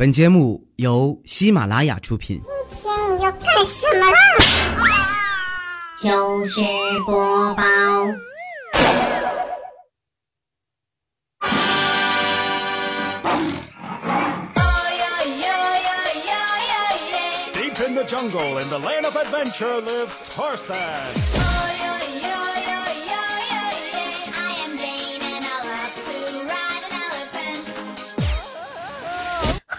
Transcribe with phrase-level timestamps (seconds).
[0.00, 2.40] 本节目由喜马拉雅出品。
[2.70, 4.16] 今天你要干什么啦？
[5.98, 6.62] 糗事
[7.04, 7.62] 播报。
[17.52, 21.49] Deep in the jungle, in the land of adventure, lives Tarzan.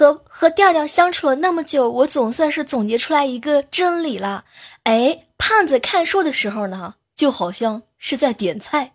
[0.02, 4.46] 和和调调相处了那么久，我总算是总结出来一个真理了。
[4.86, 8.94] 哎，胖子看书的时候呢，就好像是在点菜。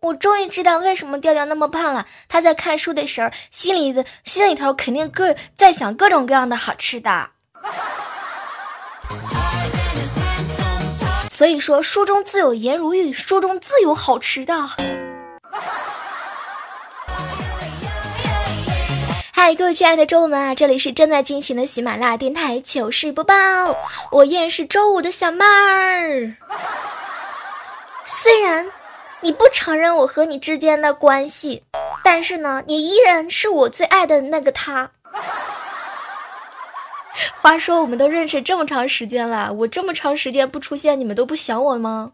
[0.00, 2.06] 我终于知道为什么调调那么胖了。
[2.26, 7.28] 他在看书的时候，心里的心里头肯定各在想各种各样的好吃的。
[11.28, 14.54] 所以说，书中自有颜如玉，书中自有好吃的。
[19.42, 23.34] 嗨，各位亲爱的周五们啊，这里是正在进行的喜马拉雅电台糗事播报，
[24.10, 26.34] 我依然是周五的小妹儿。
[28.04, 28.70] 虽然
[29.22, 31.62] 你不承认我和你之间的关系，
[32.04, 34.90] 但是呢，你依然是我最爱的那个他。
[37.36, 42.12] 话说，我们都认识这么长时间了，我这么长时间不出现，你们都不想我吗？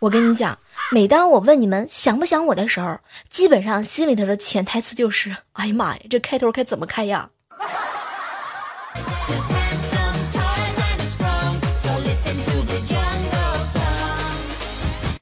[0.00, 0.58] 我跟你讲，
[0.90, 7.28] 每当我问你们想不想我的时候，基本上心里头的潜台词就是：哎呀妈呀，这开头该怎么开呀？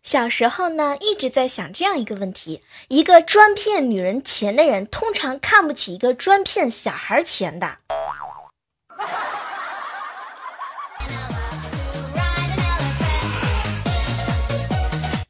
[0.05, 7.78] 小时候呢，一直在想这样一个问题：一个专骗女人钱的人，通常看不起一个专骗小孩钱的。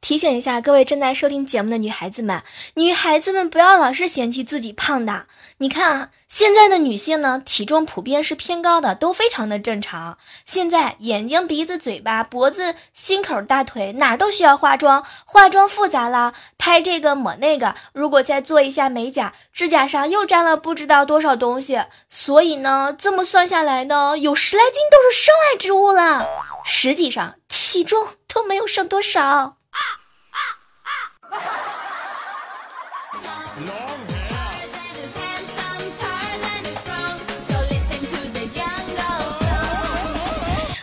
[0.07, 2.41] 提醒一下各位正在收听节目的女孩子们，
[2.75, 5.27] 女孩子们不要老是嫌弃自己胖的。
[5.59, 10.17] 你看啊，现在的女性呢，体重普遍是偏高的，都非常的正常。
[10.45, 21.81] 现在眼睛、鼻子、嘴巴、脖子、心口、大腿哪儿都需要化妆，化妆复杂了，拍这个抹那个，如果再做一下美甲，指甲上又沾了不知道多少东西。
[22.09, 26.25] 所以呢，这么算下来呢，有十来斤都是身外之物了。
[26.65, 29.56] 实际上体重都没有剩多少。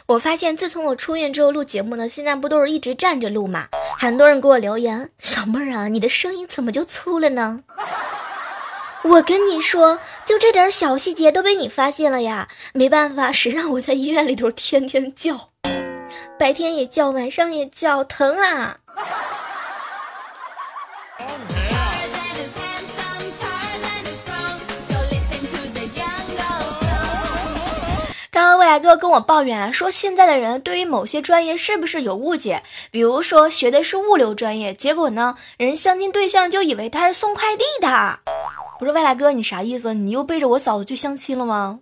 [0.05, 3.69] 我发现，自从我出院之后录节目呢，现在不都是一直站着录嘛？
[3.97, 7.63] 很多人给我留言：“小妹儿啊，你的声音怎么就粗了呢？”
[9.03, 12.47] 我跟你说，就这点小细节都被你发现了呀！
[12.73, 15.49] 没办法，谁让我在医院里头天天叫，
[16.37, 18.77] 白天也叫，晚上也叫，疼啊！
[28.31, 32.63] 刚刚未来哥跟我抱怨说，现在的人对于某些专业是不是有误解？
[32.89, 38.19] 比如说学的是物流专业，结果呢，人相亲对象就以为他是送快递的。
[38.79, 39.93] 我说未来哥，你啥意思？
[39.93, 41.81] 你又背着我嫂子去相亲了吗？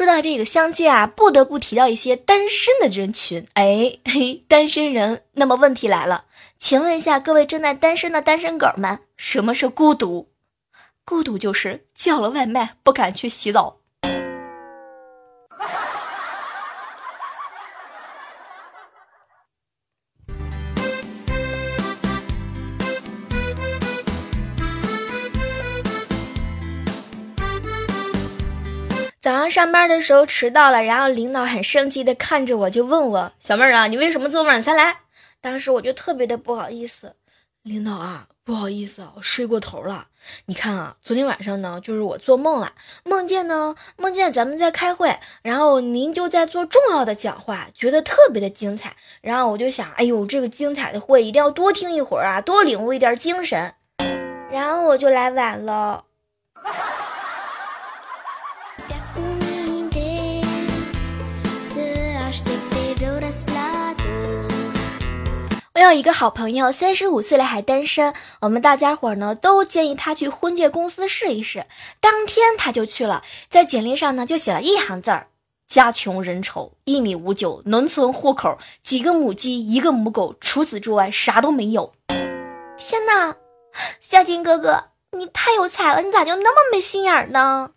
[0.00, 3.46] 说到这个相亲啊，不得不提到一些单身的人群。
[3.52, 6.24] 哎嘿，单身人，那么问题来了，
[6.56, 10.30] 请问一下各位正在单身的单身狗们，什么是孤独？
[11.04, 13.76] 孤独就是叫了外卖不敢去洗澡。
[29.30, 35.02] 早上上班的时候迟到了，然后领导很生气的看着我，就问我：“小妹儿啊，你为什么这么晚才来？”
[35.40, 37.14] 当时我就特别的不好意思，
[37.62, 40.08] 领导啊，不好意思啊，我睡过头了。
[40.46, 42.72] 你看啊，昨天晚上呢，就是我做梦了，
[43.04, 48.96] 梦见呢，梦见咱们在开会，然后您就在做重要的讲话，觉得特别的精彩。
[49.20, 53.74] 然后我就想，哎呦，这个精彩的会一定要多听一会儿啊，多领悟一点精神。
[54.50, 56.06] 然后我就来晚了。
[65.72, 68.12] 我有一个好朋友，三十五岁了还单身。
[68.40, 71.64] 我们大家伙呢都建议他去婚介公司试一试。
[72.00, 75.28] 当天他就去了，在简历上呢就写了一行字儿：
[75.68, 81.92] 家穷人丑，一米五九，农村户口，几个母鸡，一个母狗，除此之外啥都没有。
[82.76, 83.36] 天哪，
[84.00, 87.70] 夏金哥哥，你太有才了，你咋就那么没心眼儿呢？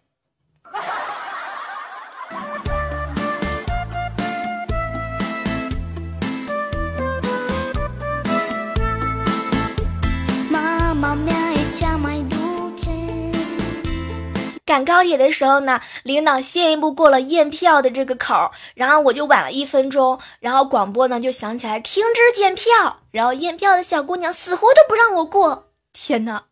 [14.65, 25.65] 赶高铁的时候呢，领导先一步过了验票的这个口，然后我就晚了一分钟，然后广播呢就响起来停止检票，然后验票的小姑娘死活都不让我过。
[25.91, 26.43] 天哪，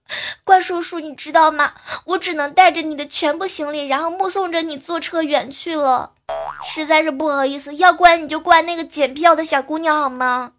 [0.44, 1.74] 怪叔叔，你知道吗？
[2.06, 6.12] 我只能带着你的全部行李，然后目送着你坐车远去了，
[6.64, 7.74] 实在是不好意思。
[7.78, 10.52] 要怪你就怪那个检票的小姑娘好吗？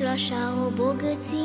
[0.00, 1.36] Pentru așa o bogăție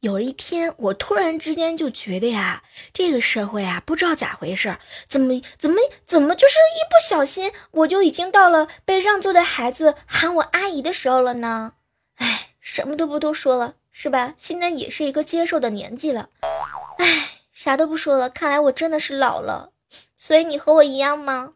[0.00, 4.76] 有一天，我突然之间就觉得呀，这个社会啊，不知道咋回事，
[5.06, 11.74] 怎么怎么怎么，就是一不小心，我就已经到了被让座的孩子喊我阿姨的时候了呢。
[12.16, 14.34] 哎，什么都不多说了，是吧？
[14.36, 16.30] 现在也是一个接受的年纪了。
[16.98, 19.70] 哎，啥都不说了，看来我真的是老了。
[20.18, 21.52] 所以你和我一样吗？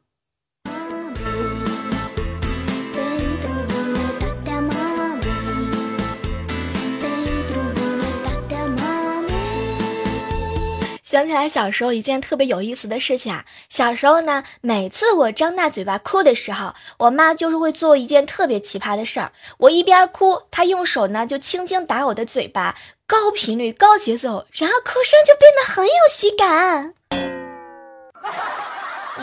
[11.14, 19.30] 想起来小时候一件特别有意思的事情啊，小时候呢，每次我张大嘴巴哭的时候，我妈就是会做一件特别奇葩的事儿。
[19.58, 22.74] 我一边哭，她用手呢就轻轻打我的嘴巴，
[23.06, 26.94] 高频率、高节奏，然后哭声就变得很有喜感。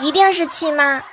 [0.00, 1.04] 一定是亲妈？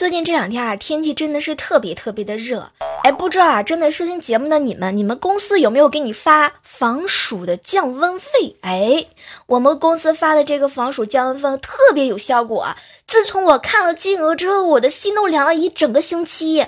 [0.00, 2.70] 最近这两天啊，天气真的是特别特别的热。
[3.02, 8.56] 哎，不知道啊，正在收听节目的你们，你们公司有没有给你发防暑的降温费？
[8.62, 9.04] 哎，
[9.44, 12.74] 我们公司发的这个防暑降温费特别有效果！
[13.06, 16.64] 自从我看了金额之后，我的心都凉了一整个星期。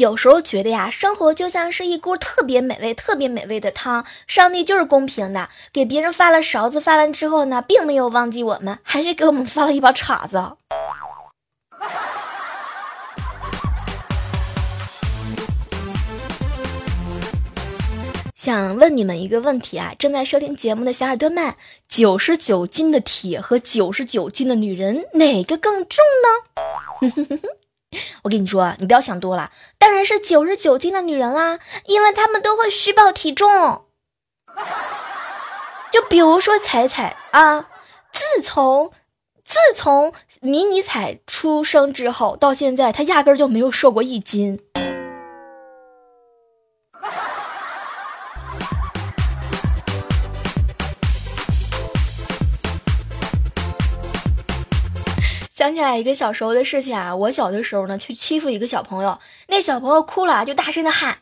[0.00, 4.06] 有时候觉得呀，生活就像是一锅特别美味、特别美味的汤。
[4.26, 10.42] 上帝就是公平的，给别人发了勺子，发完之后呢，并没有忘记我们，还是给我们发了一把叉子。
[18.34, 21.54] 想问你们一个问题啊，正在收听节目的小耳朵们，
[21.86, 27.42] 九十九斤的铁和九十九斤的女人，哪个更重呢？
[28.22, 33.86] 我跟你说，你不要想多了，当然是九十九斤的女人啦，因为她们都会虚报体重。
[35.90, 37.68] 就比如说彩彩啊，
[38.12, 38.92] 自从
[39.44, 44.60] 自从迷你彩出生之后到现在，她压根儿就没有瘦过一斤。
[55.70, 61.16] 想起来一个小时候的事情啊，我小的时候呢，去欺负一个小朋友，那小朋友哭了，就大声的喊：“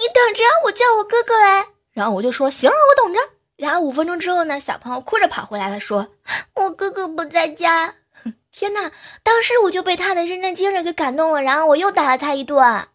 [0.00, 3.20] 你等着，我叫我哥哥来。”然后我就说：“行，我等着。”
[3.56, 6.08] 然后五分钟之后呢，小朋友哭着跑回来了，说
[6.56, 7.94] ：“我哥哥不在家。
[8.50, 8.90] ”天哪！
[9.22, 12.88] 当时我就被他的认真精神给感动了，然后我又打了他一顿。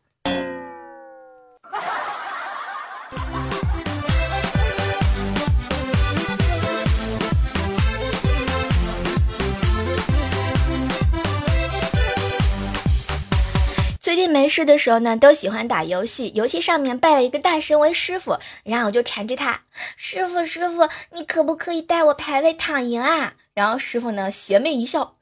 [14.07, 16.31] 最近没事的时候呢，都喜欢打游戏。
[16.33, 19.64] 游戏上面拜了一个大神为师傅，然后我就缠着他
[19.97, 25.18] ：“师傅，师傅，你可不可以带我排位躺赢啊？”然后师傅呢邪魅一笑：“，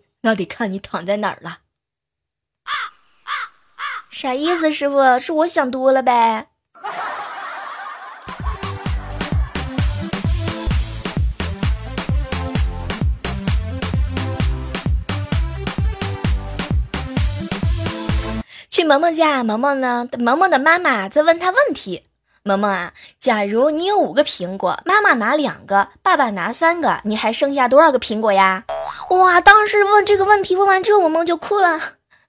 [0.22, 1.58] 那得看你躺在哪儿了。”
[4.08, 5.18] 啥意思，师傅？
[5.18, 6.46] 是我想多了呗？
[18.78, 20.08] 去萌萌家，萌萌呢？
[20.20, 22.04] 萌萌的妈妈在问他问题。
[22.44, 28.62] 萌萌啊，假如你有五个苹果，妈妈拿两个，爸爸拿三个，你还剩下多少个苹果呀？
[29.10, 29.40] 哇！
[29.40, 31.80] 当时问这个问题，问完之后，萌萌就哭了。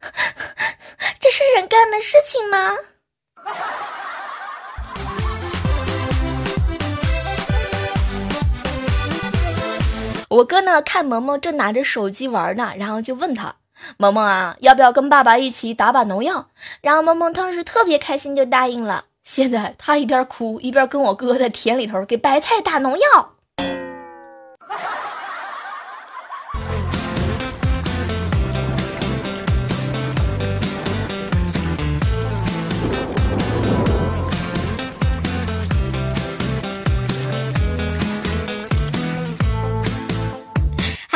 [1.21, 2.71] 这是人干的事情吗？
[10.29, 13.53] 我哥呢，看萌萌正拿着手机玩呢，然后就问他
[13.97, 16.47] ：“萌萌啊，要不要跟爸爸一起打把农药？”
[16.81, 19.05] 然后萌萌当时特别开心，就答应了。
[19.23, 23.35] 现在他一边哭一边跟我哥在田里头给白菜打农药。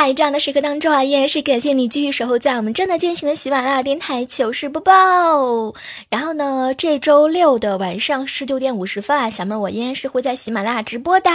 [0.04, 5.72] 在，这样的时刻当中啊，依然是感谢你继续守候在我们正在进行的喜马拉雅电台糗事播报。
[6.10, 11.30] 然后呢，这周六的晚上十九点五十分啊，小妹儿我依然是会在喜马拉雅直播的。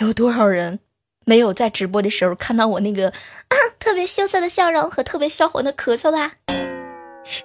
[0.00, 0.78] 有多少人
[1.24, 6.32] 没有在直播的时候看到我那个啊特别羞涩的笑容和特别销魂的咳嗽啦？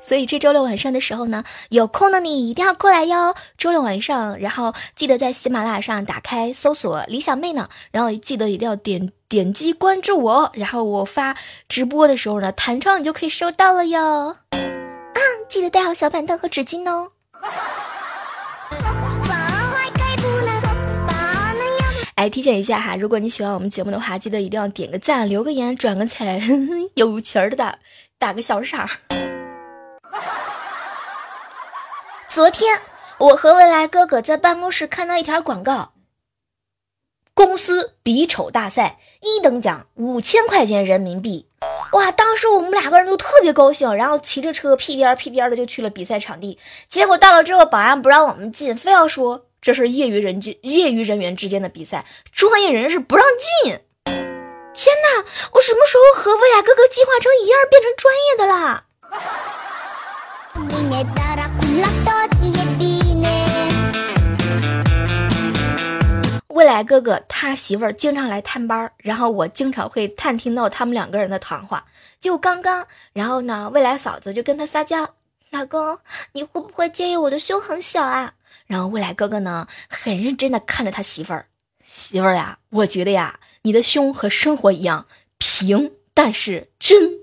[0.01, 3.35] 所以这周六晚上的时候呢，有空的你一定要过来哟。
[3.57, 11.35] 周六晚上，然后记得在喜马拉雅上打开搜索“李小妹”呢，然后记得一定要点点击关注我，然后我发
[11.67, 14.37] 直播的时候呢，弹窗你就可以收到了哟。
[14.51, 15.19] 啊，
[15.49, 17.11] 记得带好小板凳和纸巾哦。
[22.15, 26.39] 哎，提醒一下哈，如果你喜欢我们节目的话，记得一定要点个赞、留个言、转个彩，
[26.93, 27.79] 有钱儿的打
[28.19, 28.87] 打个小赏。
[32.27, 32.81] 昨天
[33.17, 35.91] 我和未来哥哥在办公室看到一条广告，
[37.33, 41.49] 公司比丑大赛一等奖五千块钱人民币，
[41.91, 42.11] 哇！
[42.11, 46.57] 当时我们两个人都特别高兴，然后骑着车屁颠屁颠的就去了比赛场地。
[46.87, 53.25] 结果到了之后，保安不让我们进，非要说这是业余人之业余人员之间的比赛，专业人士不让
[53.63, 53.79] 进。
[54.73, 55.25] 天哪！
[55.51, 58.85] 我什么时候和未来哥哥进化成一样，变成专业的啦？
[66.49, 71.85] 未来哥哥他媳妇儿经常来探班，然后我经常会探听到他们两个人的谈话。
[72.19, 75.09] 就刚刚，然后呢，未来嫂子就跟他撒娇
[75.51, 75.97] ：“老公，
[76.33, 78.33] 你会不会介意我的胸很小啊？”
[78.67, 81.45] 然后未来哥哥呢，很认真的看着他媳妇儿
[81.87, 85.05] ：“媳妇儿呀，我觉得呀，你的胸和生活一样
[85.37, 87.20] 平，但是真。”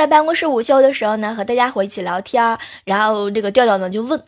[0.00, 4.24] 在办公室午休的时候呢，和大家伙一起聊天，然后这个调调呢就问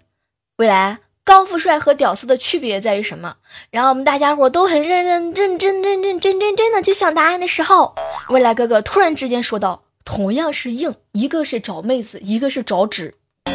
[0.59, 3.37] 未来高富帅和屌丝的区别在于什么？
[3.71, 7.95] 然后我们大家伙都很认认认真认认真真真的去想答案的时候，
[8.29, 13.15] 未来哥哥突然之间说道：“同样是硬，一个是找妹子，一个是找纸。”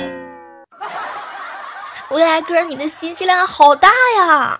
[2.09, 4.59] 未来哥，你的信息量好大呀！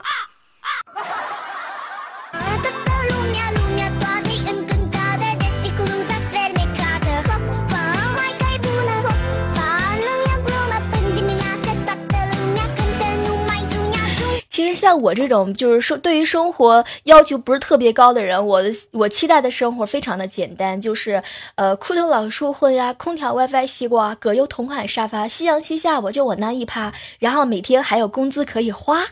[14.58, 21.22] 其实像我这种就是说对于生活要求不是特别高的人，我的我期待的生活非常的简单，就是
[21.54, 29.06] 呃枯藤老树昏呀，空调 WiFi 西瓜，葛优同款沙发，夕阳西下我就往那一趴，然后每天还有工资可以花，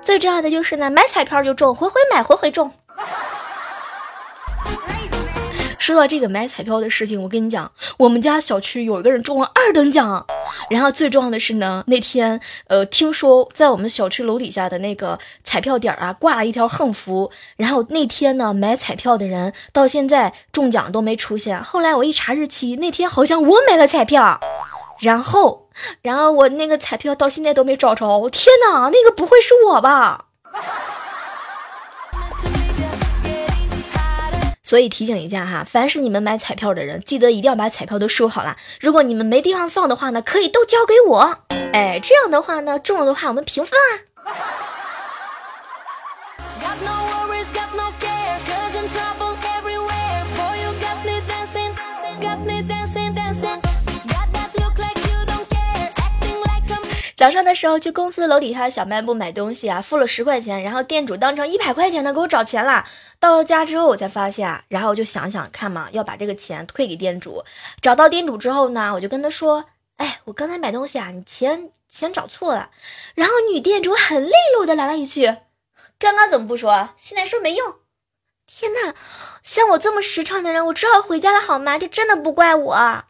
[0.00, 2.72] 最重要的就是呢买彩票就中，回回买回回中。
[5.78, 10.24] 说到这个买彩票的事情，我跟你讲，我们家小区有一个人中了二等奖，
[10.70, 21.62] 然后最重要的是呢，那天呃，听说在我们小区楼底下的那个彩票点啊挂了一条横幅，然后那天呢买彩票的人到现在中奖都没出现。
[21.62, 24.40] 后来我一查日期，那天好像我买了彩票，
[25.00, 25.68] 然后
[26.00, 28.28] 然后我那个彩票到现在都没找着。
[28.30, 30.26] 天哪，那个不会是我吧？
[34.72, 38.56] 所以提醒一下哈，凡是你们买彩票的人，记得一定要把彩票都收好了。
[38.80, 41.40] 如果你们没地方放的话呢，可以都交给我。
[41.74, 44.32] 哎，这样的话呢，中了的话我们平分啊。
[57.22, 62.84] 早上的时候去公司楼底下的小卖部买东西啊，付了十块钱，然后店主当成一百块钱的给我找钱了。
[63.20, 67.44] 到了家之后，我才发现啊，然后我就想想看嘛，要把这个钱退给店主。
[67.80, 69.66] 找到店主之后呢，我就跟他说
[69.98, 72.70] ：“哎，我刚才买东西啊，你钱钱找错了。”
[73.14, 75.26] 然后女店主很利落的来了一句
[76.00, 76.88] ：“刚刚怎么不说？
[76.96, 77.76] 现在说没用。”
[78.52, 78.94] 天呐，
[79.44, 81.78] 像我这么实诚的人，我只好回家了好吗？
[81.78, 83.04] 这真的不怪我。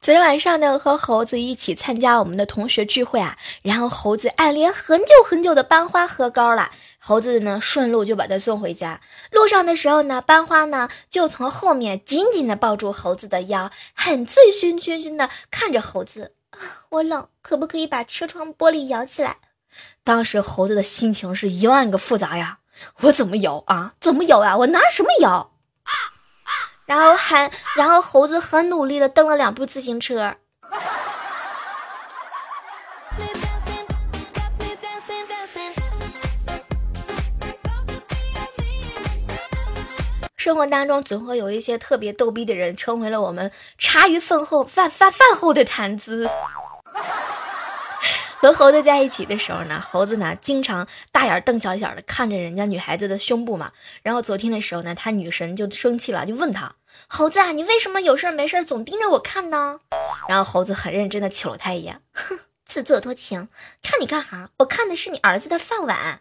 [0.00, 9.02] 昨天晚上呢，和猴子一起参加我们的同学聚会啊，然后猴子暗恋很久很久的班花喝高了，猴子呢顺路就把他送回家。
[9.30, 19.36] 路上的时候呢，班花呢就从后面紧紧的抱住猴子的腰，很醉醺醺醺的看着猴子啊， 我冷，可不可以把车窗玻璃摇起来？
[20.02, 22.57] 当时猴子的心情是一万个复杂呀，
[23.00, 23.92] 我怎么摇啊？
[24.00, 24.56] 怎么摇啊？
[24.56, 25.50] 我拿什么摇？
[26.86, 30.36] 然后还，然后猴子很努力的蹬了两步自行车。
[40.36, 46.26] 生活当中总会有一些特别逗逼的人，成为了我们茶余饭后饭饭饭后的谈资。
[48.40, 53.72] 和猴子在一起的时候呢，猴子呢经常大眼瞪小眼的看着人家女孩子的胸部嘛。
[54.02, 56.76] 然后昨天的时候呢，他女神就生气了，就问他
[57.08, 59.80] ：“猴子啊，你为什么有事没事总盯着我看呢？”
[60.28, 63.48] 然后猴子很认真的瞅了他一眼，哼，自作多情，
[63.82, 64.50] 看你干哈？
[64.58, 66.20] 我看的是你儿子的饭碗。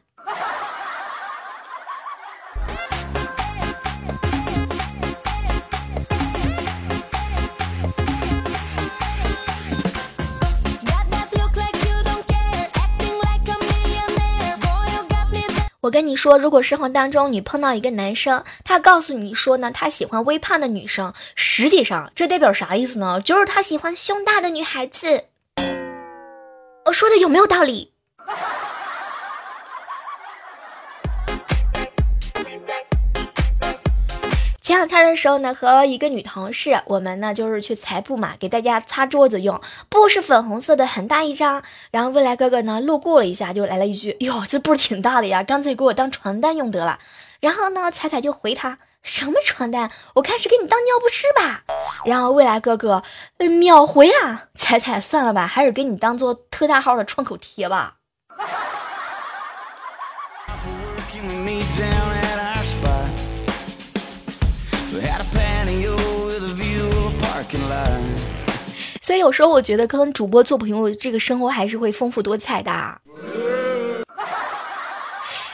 [15.88, 23.22] 我跟你说，如果生活当中你碰到一个男生，他告诉你说呢，他喜欢微胖的女生，实际上这代表啥意思呢？
[23.22, 25.24] 就是他喜欢胸大的女孩子。
[26.88, 27.94] 我说的有没有道理？
[34.68, 39.62] 前两天的时候呢，和一个女同事，我们呢就是去裁布嘛，给大家擦桌子用。
[39.88, 41.64] 布是粉红色的，很大一张。
[41.90, 47.00] 然后未来哥哥呢路过了一下，就来了一句：“哟，这布挺大的呀，干脆给我当床单用得了。”
[47.40, 49.90] 然后呢，彩彩就回他：“什么床单？
[50.16, 51.64] 我看是给你当尿不湿吧。”
[52.04, 53.04] 然后未来哥哥
[53.38, 57.94] 秒回啊：“彩彩，算了吧，还是给你当做特大号的创口贴吧。”
[69.08, 72.70] 所以有时候我觉得跟主播做朋友，这个生活还是会丰富多彩的。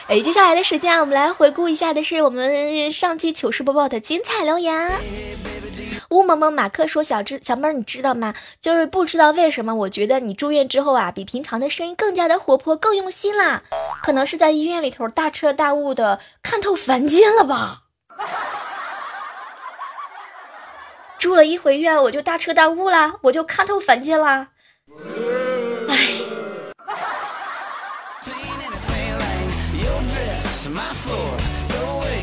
[0.08, 4.90] 哎，接下来的时间啊，我们来回顾一下的是我们上期糗事播报的精彩留言。
[6.10, 8.34] 乌蒙蒙马克说：“小知小妹儿，你知道吗？
[8.60, 13.62] 就是不知道为什么，我觉得你住院之后啊，比平常的声音更加的活泼，更用心啦。
[14.02, 17.82] 可能是在医院里头大彻大悟的看透凡间了吧。”
[21.24, 24.48] 住了一回院，我就大彻大悟啦，我就看透凡间啦。
[25.88, 25.96] 唉，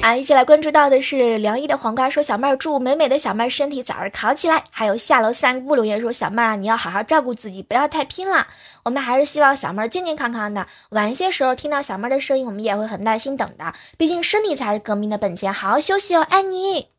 [0.03, 8.45] 啊，一起来关注到的是凉意的黄瓜说：“小妹儿祝美美的小妹身体早日好起来。”还有下楼散步留言说：“小妹儿啊，你要好好照顾自己，不要太拼了。
[8.83, 10.67] 我们还是希望小妹儿健健康康的。
[10.89, 13.73] 晚一些时候听到小妹儿的声音，我们也会很耐心等的。
[13.97, 16.89] 毕竟身体才是革命的本钱，好好休息哦，爱你。”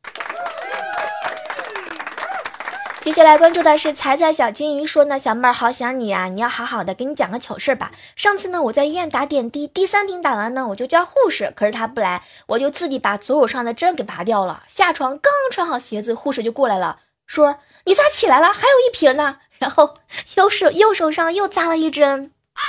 [3.04, 7.90] 继续来关注的是彩彩小金鱼说呢，小妹儿好想你啊，你要好好的，给你讲个糗事吧。
[8.14, 14.62] 上次呢，我在医院打点滴，第三瓶打完呢，我就叫护士，可是他不来，我就自己把左手上的针给拔掉了。
[14.68, 18.52] 下床刚穿好鞋子，护士就过来了，说你咋起来了？
[18.52, 19.38] 还有一瓶呢。
[19.58, 19.98] 然后
[20.36, 22.32] 右手右手上又扎了一针。
[22.54, 22.62] 啊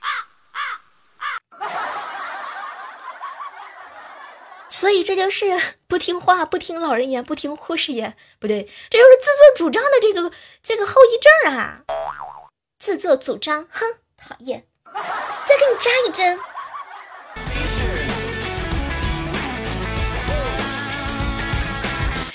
[0.00, 0.06] 啊
[0.52, 2.07] 啊啊
[4.68, 5.46] 所以这就是
[5.86, 10.30] 不听话、不听老人言、不听护士言，不对，这就是自作主张的这个
[10.62, 11.82] 这个后遗症啊！
[12.78, 14.64] 自作主张，哼，讨厌！
[14.94, 16.38] 再给你扎一针。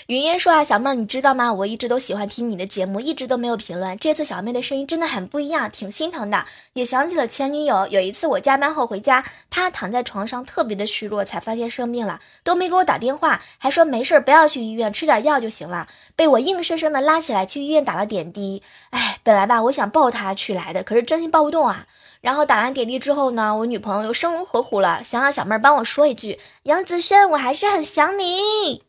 [0.08, 1.54] 云烟说啊，小妹儿，你知道吗？
[1.54, 3.98] 我一直都喜欢听你的节目，一直都没有评论。
[3.98, 6.44] 这次小妹的声音真的很不一样，挺心疼的。
[6.74, 15.88] 也想起了前女友，有一次我加班后回家，她躺在床上特别的虚弱，才发现生病了，都没给我打电话，还说没事，不要去医院，吃点药就行了。
[16.18, 18.62] 被我硬生生的拉起来去医院打了点滴。
[18.90, 21.88] 哎，本来吧，我想抱她去来的，可是真心抱不动啊。
[22.20, 28.84] 然后打完点滴之后呢，我女朋友又生龙活虎了，想让小妹儿帮我说一句：杨子轩，我还是很想你。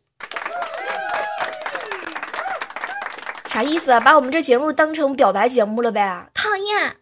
[3.55, 4.01] 啥意思啊？
[4.01, 6.27] 把我们这节目当成表白节目了呗？
[6.35, 6.97] 讨厌！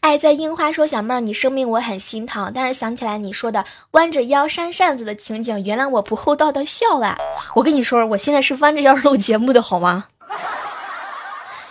[0.00, 7.18] 爱在樱花说：“小妹儿，你生病我很心疼，但是想起来你说的弯着腰扇扇子的情景，原谅我不厚道的笑了。
[7.56, 10.06] 我跟你说，我现在是弯着腰录节目的好吗？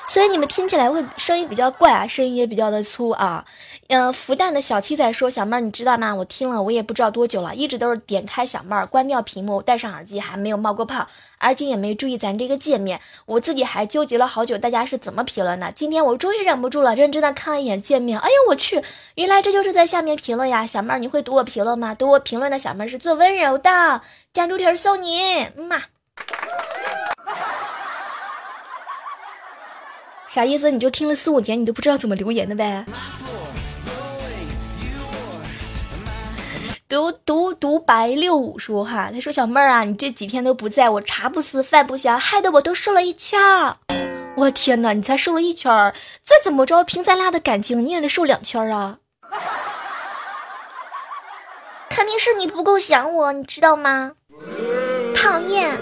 [0.10, 3.46] 所以你们听起来会声音比较怪啊，声音也比较的粗啊。
[3.90, 6.16] 嗯，福蛋的小七仔说：“小妹儿，你知道吗？
[6.16, 13.00] 我听了我也不知道多久了，一直都是点开小妹儿，关掉屏幕，戴上耳机，还没有冒过泡，而且也没注意咱这个界面。
[13.28, 15.72] 我自己还纠结了好久，大家是怎么评论的？
[15.74, 18.18] 今天我终于忍不住了，认真的看了一眼界面。
[18.18, 20.66] 哎呦我去，原来这就是在下面评论呀！
[20.66, 21.94] 小妹儿，你会读我评论吗？
[21.94, 24.02] 读我评论的小妹儿是最温柔的，
[24.34, 25.22] 酱猪蹄儿送你，
[25.56, 25.84] 嗯嘛。”
[30.30, 30.70] 啥意思？
[30.70, 32.86] 你就听了四五年，你都不知道怎么留言的呗？
[36.88, 43.78] 读读读白六五说哈，他说小妹儿啊，你这几天都不在，我茶不思饭不香，害得我都瘦了一圈儿。
[44.36, 48.98] 我天哪，你才瘦了一圈儿，再怎么着，凭咱俩的感情，你也得瘦两圈儿啊！
[51.90, 54.14] 肯定是你不够想我，你知道吗？
[55.14, 55.80] 讨厌。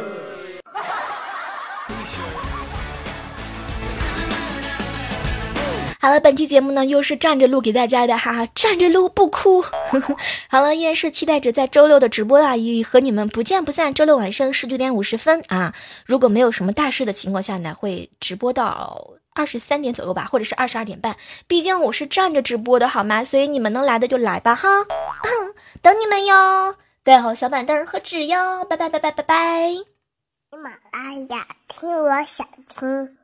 [5.99, 9.63] 好了，本期节目呢又是站着录给大家的，哈哈，站着录不哭。
[10.49, 13.93] 好了，依然是期待着在周六的直播啊，也和你们不见不散。
[13.93, 15.73] 周六晚上十九点五十分啊，
[16.05, 21.15] 如果没有什么大事的情况下呢，会直播到二十三点左右吧，或者是二十二点半。
[21.47, 23.23] 毕竟我是站着直播的好吗？
[23.23, 24.67] 所以你们能来的就来吧哈，
[25.81, 26.75] 等你们哟。
[27.03, 29.73] 带好小板凳和纸哟，拜拜拜拜拜拜。
[29.73, 33.16] 喜马拉雅，听我想听。